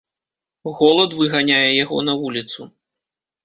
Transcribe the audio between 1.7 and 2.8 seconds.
яго на вуліцу.